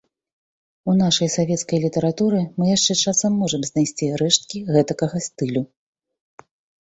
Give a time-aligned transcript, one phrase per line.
[0.91, 5.61] У нашай савецкай літаратуры мы яшчэ часам можам знайсці рэшткі гэтакага стылю.